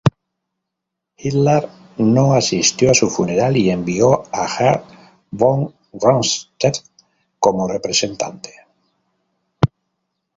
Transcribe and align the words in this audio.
Hitler 1.15 1.69
no 1.97 2.33
asistió 2.33 2.89
a 2.89 2.95
su 2.95 3.07
funeral 3.07 3.55
y 3.55 3.69
envió 3.69 4.23
a 4.33 4.47
Gerd 4.47 4.81
von 5.29 5.75
Rundstedt 5.93 6.77
como 7.37 7.67
representante. 7.67 8.49